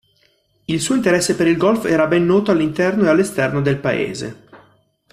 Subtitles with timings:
[0.65, 4.47] Il suo interesse per il golf era ben noto all'interno e all'esterno del paese.